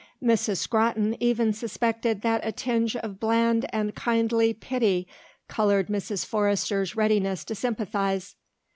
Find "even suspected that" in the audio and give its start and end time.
1.19-2.41